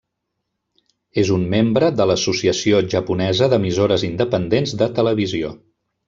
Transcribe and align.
És 1.23 1.29
un 1.35 1.43
membre 1.51 1.89
de 1.99 2.07
l'Associació 2.11 2.79
Japonesa 2.97 3.49
d'Emissores 3.55 4.07
Independents 4.11 4.73
de 4.81 4.89
Televisió. 5.01 5.53